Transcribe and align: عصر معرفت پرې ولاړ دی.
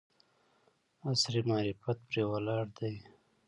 عصر 1.07 1.33
معرفت 1.49 1.97
پرې 2.07 2.23
ولاړ 2.31 2.65
دی. 2.79 2.95